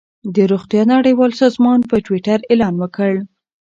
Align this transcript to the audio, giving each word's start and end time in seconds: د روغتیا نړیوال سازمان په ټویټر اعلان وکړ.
د 0.35 0.37
روغتیا 0.51 0.83
نړیوال 0.93 1.31
سازمان 1.41 1.79
په 1.89 1.95
ټویټر 2.05 2.39
اعلان 2.51 2.75
وکړ. 2.77 3.13